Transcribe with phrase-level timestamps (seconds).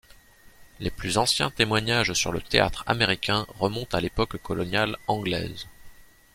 [0.79, 5.67] Les plus anciens témoignages sur le théâtre américain remontent à l'époque coloniale anglaise.